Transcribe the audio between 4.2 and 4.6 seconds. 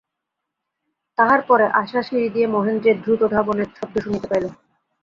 Pile.